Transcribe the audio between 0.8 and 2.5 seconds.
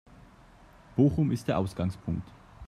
Bochum ist der Ausgangspunkt.